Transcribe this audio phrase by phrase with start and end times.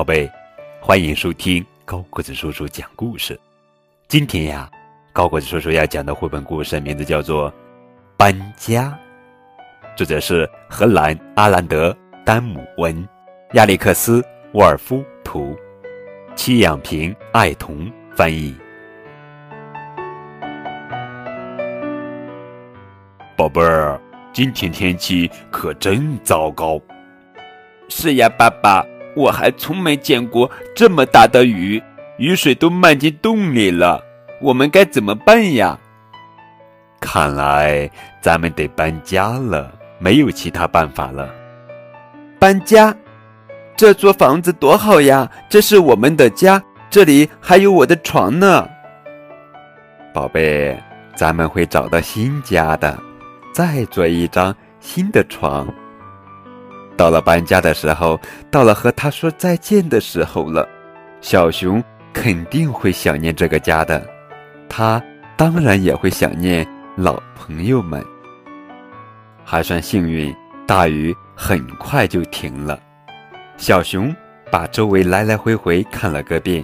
[0.00, 0.32] 宝贝，
[0.80, 3.38] 欢迎收听高个子叔叔讲故事。
[4.08, 4.66] 今天呀，
[5.12, 7.52] 高个子叔叔要讲的绘本故事名字叫做
[8.16, 8.98] 《搬家》，
[9.98, 11.90] 作者是荷兰阿兰德·
[12.24, 13.06] 丹姆文，
[13.52, 14.22] 亚历克斯·
[14.54, 15.54] 沃尔夫图，
[16.34, 18.56] 戚养平、爱童翻译。
[23.36, 24.00] 宝贝儿，
[24.32, 26.80] 今天天气可真糟糕。
[27.90, 28.82] 是呀，爸爸。
[29.16, 31.82] 我还从没见过这么大的雨，
[32.18, 34.02] 雨水都漫进洞里了。
[34.40, 35.78] 我们该怎么办呀？
[37.00, 41.34] 看来咱们得搬家了，没有其他办法了。
[42.38, 42.94] 搬家？
[43.76, 45.30] 这座房子多好呀！
[45.48, 48.68] 这是我们的家，这里还有我的床呢。
[50.12, 50.78] 宝贝，
[51.16, 52.98] 咱们会找到新家的，
[53.54, 55.66] 再做一张新的床。
[57.00, 58.20] 到了搬家的时候，
[58.50, 60.68] 到了和他说再见的时候了。
[61.22, 64.06] 小熊肯定会想念这个家的，
[64.68, 65.02] 他
[65.34, 66.66] 当然也会想念
[66.98, 68.04] 老朋友们。
[69.42, 70.30] 还算幸运，
[70.66, 72.78] 大雨很快就停了。
[73.56, 74.14] 小熊
[74.50, 76.62] 把周围来来回回看了个遍。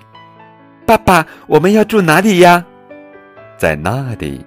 [0.85, 2.63] 爸爸，我们要住哪里呀？
[3.57, 4.45] 在那里，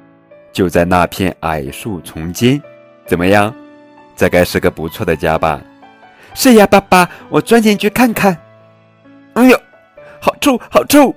[0.53, 2.61] 就在那片矮树丛间。
[3.07, 3.51] 怎么样？
[4.15, 5.59] 这该是个不错的家吧？
[6.41, 8.33] 是呀，爸爸，我钻进去看看。
[9.33, 9.59] 哎呦，
[10.21, 11.13] 好臭，好臭！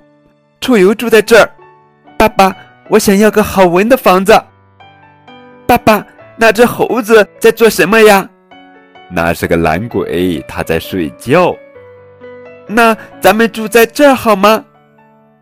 [0.59, 1.49] 臭油住在这儿。
[2.19, 2.53] 爸爸，
[2.89, 4.33] 我想要个好闻的房子。
[5.65, 8.29] 爸爸，那只猴子在做什么呀？
[9.09, 11.55] 那是个懒鬼，它在睡觉。
[12.67, 14.65] 那咱们住在这儿好吗？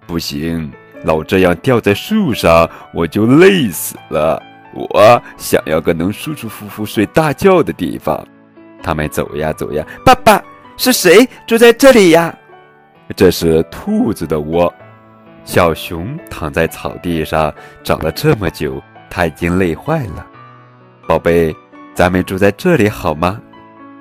[0.05, 0.71] 不行，
[1.05, 4.39] 老这样吊在树上，我就累死了。
[4.75, 8.23] 我想要个能舒舒服服睡大觉的地方。
[8.83, 10.43] 他们走呀走呀，爸爸
[10.77, 12.33] 是谁住在这里呀？
[13.15, 14.73] 这是兔子的窝。
[15.43, 17.53] 小熊躺在草地上
[17.83, 20.25] 找了这么久，他已经累坏了。
[21.07, 21.53] 宝贝，
[21.93, 23.41] 咱们住在这里好吗？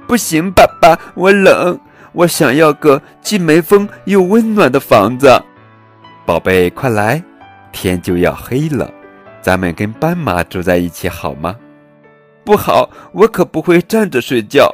[0.06, 1.78] 不行，爸爸，我冷，
[2.12, 5.42] 我想要个既没风又温暖的房子。
[6.26, 7.22] 宝贝，快来，
[7.72, 8.92] 天就要黑了，
[9.40, 11.56] 咱们跟斑马住在一起好吗？
[12.50, 14.68] 不好，我可不会站着睡觉，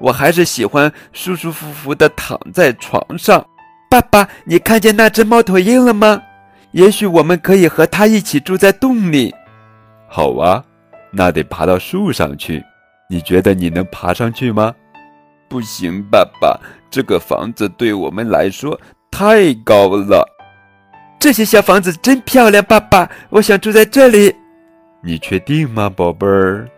[0.00, 3.46] 我还是喜欢舒舒服服的躺在床上。
[3.88, 6.20] 爸爸，你看见那只猫头鹰了吗？
[6.72, 9.32] 也许我们可以和它一起住在洞里。
[10.08, 10.64] 好啊，
[11.12, 12.60] 那得爬到树上去。
[13.08, 14.74] 你觉得你能爬上去吗？
[15.48, 16.58] 不行，爸爸，
[16.90, 18.76] 这个房子对我们来说
[19.12, 20.28] 太高了。
[21.20, 24.34] 这些小房子真漂亮，爸爸，我想住在这里。
[25.04, 26.68] 你确定吗，宝贝儿？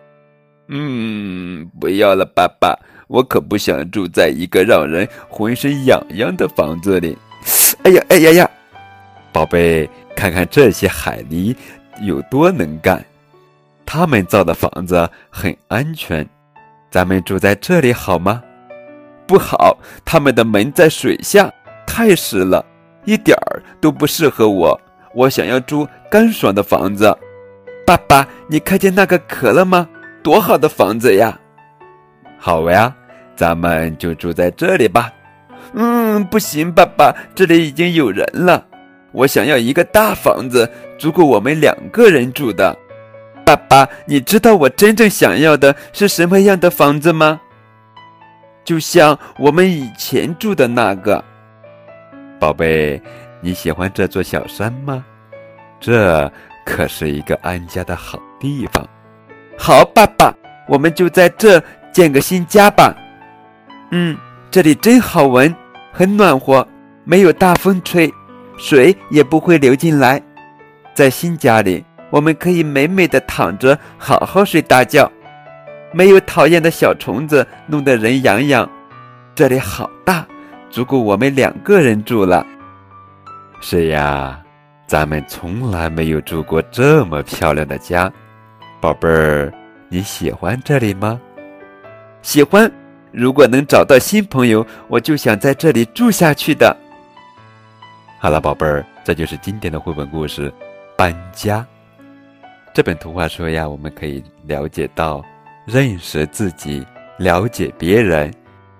[0.71, 7.17] 嗯，不要了，爸爸，我可不想住在一个让人浑身痒痒的房子里。
[7.83, 8.51] 哎呀，哎呀呀！
[9.33, 11.55] 宝贝，看看这些海狸
[12.03, 13.03] 有多能干，
[13.83, 16.27] 他们造的房子很安全。
[16.91, 18.43] 咱们住在这里好吗？
[19.25, 19.75] 不好，
[20.05, 21.51] 他们的门在水下，
[21.87, 22.63] 太湿了，
[23.05, 24.79] 一点儿都不适合我。
[25.15, 27.17] 我想要住干爽的房子。
[27.87, 29.89] 爸爸，你看见那个壳了吗？
[30.21, 31.37] 多好的房子呀！
[32.37, 32.93] 好呀，
[33.35, 35.11] 咱们就住在这里吧。
[35.73, 38.65] 嗯，不行，爸爸，这里已经有人了。
[39.11, 42.75] 我想要一个大房子，足够我们两个人住的。
[43.45, 47.39] 爸爸，你知道我真正想要的是什么样的房子吗？
[48.63, 51.23] 就像我们以前住的那个。
[52.39, 53.01] 宝贝，
[53.41, 55.03] 你喜欢这座小山吗？
[55.79, 56.31] 这
[56.65, 58.87] 可是一个安家的好地方。
[59.61, 60.33] 好，爸爸，
[60.69, 61.61] 我们就在这
[61.91, 62.95] 建个新家吧。
[63.91, 64.17] 嗯，
[64.49, 65.53] 这里真好闻，
[65.91, 66.65] 很暖和，
[67.03, 68.09] 没有大风吹，
[68.57, 70.19] 水也不会流进来。
[70.93, 75.11] 在新家里，我们可以美美的躺着，好好睡大觉，
[75.91, 78.67] 没有讨厌的小虫子弄得人痒痒。
[79.35, 80.25] 这里好大，
[80.69, 82.47] 足够我们两个人住了。
[83.59, 84.39] 是呀，
[84.87, 88.09] 咱们从来没有住过这么漂亮的家。
[88.81, 89.53] 宝贝儿，
[89.89, 91.19] 你喜欢这里吗？
[92.21, 92.71] 喜欢。
[93.11, 96.75] 如果能找到新朋友，我就想在这里住下去的。
[98.19, 100.49] 好了，宝贝儿，这就是经典的绘本故事
[100.95, 101.57] 《搬家》。
[102.71, 105.23] 这本图画书呀，我们可以了解到，
[105.65, 106.85] 认识自己，
[107.17, 108.31] 了解别人，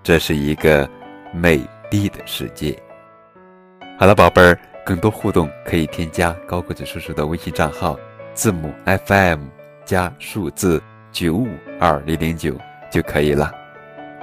[0.04, 0.88] 这是一个
[1.34, 1.60] 美
[1.90, 2.78] 丽的世界。
[3.98, 7.98] 好了，宝贝儿，更多互动可以添加高个子叔叔的微信账号，
[8.34, 9.40] 字母 FM。
[9.90, 10.80] 加数字
[11.12, 11.48] 九五
[11.80, 12.56] 二零零九
[12.92, 13.52] 就可以了，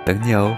[0.05, 0.57] 等你哦。